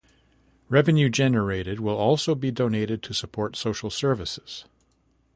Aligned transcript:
Revenue 0.67 1.09
generated 1.09 1.79
will 1.79 1.95
also 1.95 2.33
be 2.33 2.49
donated 2.49 3.03
to 3.03 3.13
support 3.13 3.55
social 3.55 3.91
services. 3.91 4.65